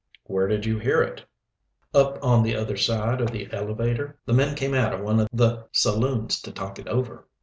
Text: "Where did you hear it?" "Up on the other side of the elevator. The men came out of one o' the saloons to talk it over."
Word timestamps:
"Where 0.23 0.47
did 0.47 0.65
you 0.65 0.79
hear 0.79 1.03
it?" 1.03 1.23
"Up 1.93 2.17
on 2.23 2.41
the 2.41 2.55
other 2.55 2.75
side 2.75 3.21
of 3.21 3.29
the 3.29 3.47
elevator. 3.53 4.17
The 4.25 4.33
men 4.33 4.55
came 4.55 4.73
out 4.73 4.95
of 4.95 5.01
one 5.01 5.19
o' 5.21 5.27
the 5.31 5.67
saloons 5.73 6.41
to 6.41 6.51
talk 6.51 6.79
it 6.79 6.87
over." 6.87 7.27